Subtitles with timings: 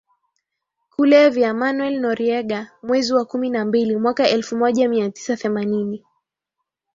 [0.93, 6.05] kulevya Manuel Noriega mwezi wa kumi na mbili mwaka elfu moja mia tisa themanini